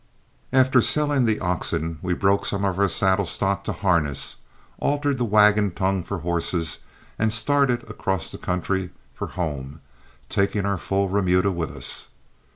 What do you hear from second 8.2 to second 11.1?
the country for home, taking our full